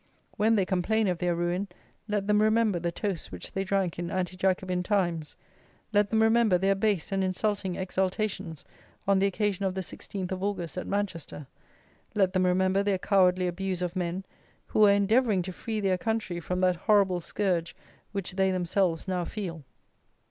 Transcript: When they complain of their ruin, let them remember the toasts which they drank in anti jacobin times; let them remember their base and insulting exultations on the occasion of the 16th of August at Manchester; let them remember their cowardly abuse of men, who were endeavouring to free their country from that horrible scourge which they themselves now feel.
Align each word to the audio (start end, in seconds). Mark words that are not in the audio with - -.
When 0.35 0.55
they 0.55 0.65
complain 0.65 1.07
of 1.07 1.19
their 1.19 1.35
ruin, 1.35 1.67
let 2.07 2.25
them 2.25 2.41
remember 2.41 2.79
the 2.79 2.91
toasts 2.91 3.31
which 3.31 3.51
they 3.51 3.63
drank 3.63 3.99
in 3.99 4.09
anti 4.09 4.35
jacobin 4.35 4.81
times; 4.81 5.35
let 5.93 6.09
them 6.09 6.23
remember 6.23 6.57
their 6.57 6.73
base 6.73 7.11
and 7.11 7.23
insulting 7.23 7.75
exultations 7.75 8.65
on 9.07 9.19
the 9.19 9.27
occasion 9.27 9.63
of 9.63 9.75
the 9.75 9.81
16th 9.81 10.31
of 10.31 10.41
August 10.41 10.75
at 10.75 10.87
Manchester; 10.87 11.45
let 12.15 12.33
them 12.33 12.47
remember 12.47 12.81
their 12.81 12.97
cowardly 12.97 13.45
abuse 13.45 13.83
of 13.83 13.95
men, 13.95 14.25
who 14.65 14.79
were 14.79 14.89
endeavouring 14.89 15.43
to 15.43 15.53
free 15.53 15.79
their 15.79 15.99
country 15.99 16.39
from 16.39 16.61
that 16.61 16.75
horrible 16.77 17.19
scourge 17.21 17.75
which 18.11 18.31
they 18.37 18.49
themselves 18.49 19.07
now 19.07 19.23
feel. 19.23 19.63